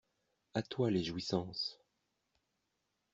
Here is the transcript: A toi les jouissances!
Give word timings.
A 0.55 0.63
toi 0.63 0.89
les 0.89 1.03
jouissances! 1.03 1.79